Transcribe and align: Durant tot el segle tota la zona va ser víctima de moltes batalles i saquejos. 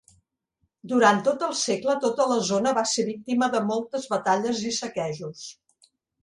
Durant 0.93 1.19
tot 1.27 1.43
el 1.47 1.51
segle 1.59 1.95
tota 2.05 2.27
la 2.31 2.37
zona 2.47 2.71
va 2.77 2.85
ser 2.93 3.05
víctima 3.11 3.51
de 3.57 3.61
moltes 3.73 4.09
batalles 4.15 4.65
i 4.71 4.75
saquejos. 4.81 5.47